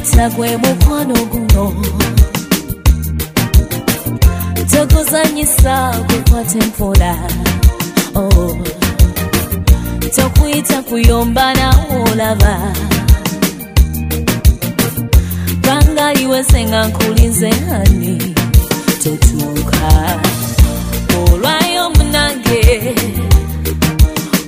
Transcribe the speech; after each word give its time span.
kuleta 0.00 0.28
gwe 0.36 0.50
mukwano 0.56 1.14
guno 1.30 1.74
tokuzanyisa 4.70 5.76
kukwate 6.08 6.58
mpola 6.66 7.16
oh. 8.14 8.58
tokuita 10.16 10.82
kuyomba 10.82 11.54
nawolaba 11.54 12.72
kanga 15.62 16.14
iwesenga 16.20 16.88
nkulize 16.88 17.50
ani 17.72 18.34
totuka 19.04 19.90
olwayo 21.20 21.90
munange 21.90 22.94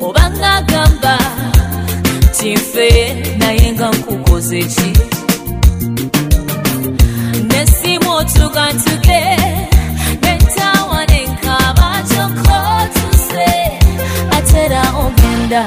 obangagamba 0.00 1.18
tinfe 2.38 2.90
naye 3.38 3.72
nga 3.72 3.90
nkukozeki 3.90 5.09
da 15.50 15.66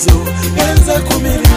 mizo 0.00 0.18
yanza 0.58 0.94
kumirimu 1.06 1.56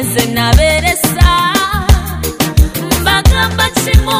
nze 0.00 0.26
nabeeresa 0.34 1.28
mbagamba 3.00 3.64
kimu 3.80 4.18